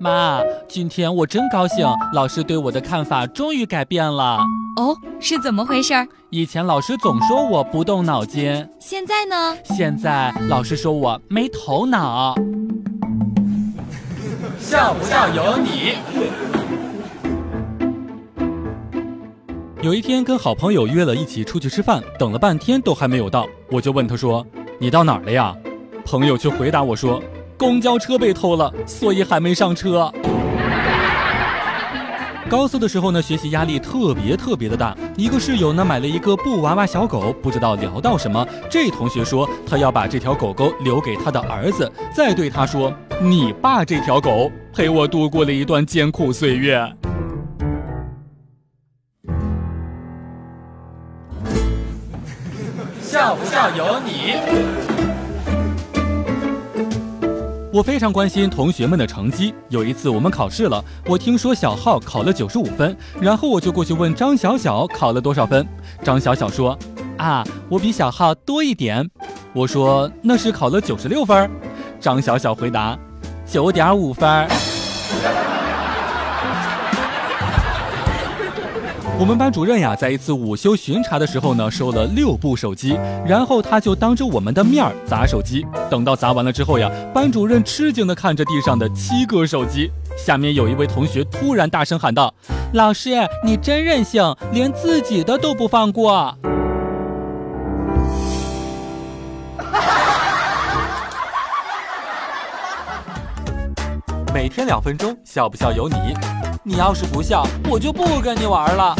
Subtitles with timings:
[0.00, 4.38] 妈，今天我真高兴，老师对我的看法终于改变了。
[4.76, 5.92] 哦，是怎么回事？
[6.30, 9.56] 以前老师总说我不动脑筋，现在呢？
[9.64, 12.36] 现在老师说我没头脑。
[14.60, 15.94] 笑不笑由你。
[19.82, 24.46] 有一天跟好朋友约了一起出去吃饭，等了半天都还没有到，我就问他说
[24.78, 25.56] ：“你到哪儿了呀？”
[26.06, 27.20] 朋友却回答我说
[27.58, 30.10] ：“公交车被偷了，所以还没上车。”
[32.48, 34.96] 高四的时候呢，学习压力特别特别的大。
[35.18, 42.90] 一个室友呢买了一个布娃娃小狗，不知道聊到什么，这同学说他要把这条狗狗留给他的儿子，再对他说
[43.20, 46.80] ：“你爸这条狗陪我度过了一段艰苦岁月。”
[53.02, 55.17] 笑不笑由你。
[57.78, 59.54] 我非常关心同学们的成绩。
[59.68, 65.64] 有一次我们考试了，我听说小浩考了九十五分，然后我就过去问张小小考了多少分。
[66.02, 66.76] 张小小说
[67.18, 69.08] ：“啊，我比小浩多一点。”
[69.54, 71.48] 我说：“那是考了九十六分。”
[72.02, 72.98] 张小小回答
[73.46, 74.26] ：“九点五分。”
[79.20, 85.66] 我们班主任呀，在一次午休巡查的时候呢，收了六部手机，然后他就当着我们的面儿砸手机。
[85.90, 92.32] 等到砸完了之后呀，班主任吃惊的看着地上的七个手机，下面有一位同学突然大声喊道
[92.74, 93.10] ：“老师，
[93.44, 96.32] 你真任性，连自己的都不放过！”
[104.32, 106.14] 每天两分钟，笑不笑由你。
[106.68, 108.94] 你要是不笑，我就不跟你玩了。